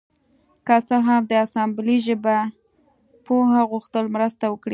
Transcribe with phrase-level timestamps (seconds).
[0.65, 2.39] که څه هم د اسامبلۍ ژبې
[3.25, 4.69] پوه غوښتل مرسته وکړي